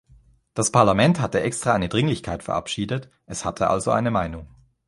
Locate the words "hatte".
1.19-1.41, 3.45-3.69